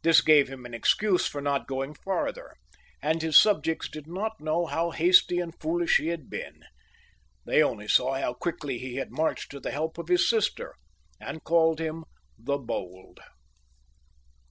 This 0.00 0.22
gave 0.22 0.48
him 0.48 0.64
an 0.64 0.72
excuse 0.72 1.26
for 1.26 1.42
not 1.42 1.66
going 1.66 1.92
farther, 1.92 2.54
and 3.02 3.20
his 3.20 3.38
subjects 3.38 3.90
did 3.90 4.06
not 4.06 4.40
know 4.40 4.64
how 4.64 4.90
hasty 4.90 5.34
XX.] 5.34 5.38
PHILIP 5.38 5.40
IIL 5.40 5.40
{LE 5.40 5.42
HARDI), 5.42 5.42
126 5.42 5.42
and 5.42 5.62
foolish 5.62 5.96
he 5.98 6.06
had 6.08 6.30
been; 6.30 6.62
they 7.44 7.62
only 7.62 7.86
saw 7.86 8.14
how 8.14 8.32
quickly 8.32 8.78
he 8.78 8.96
r 8.96 9.00
had 9.04 9.12
marched 9.12 9.50
to 9.50 9.60
the 9.60 9.70
help 9.70 9.98
of 9.98 10.08
his 10.08 10.26
sister, 10.26 10.74
and 11.20 11.44
called 11.44 11.78
him, 11.78 12.04
as 12.04 12.04
I 12.04 12.08
said," 12.40 12.46
The 12.46 12.58
Bold." 12.58 13.20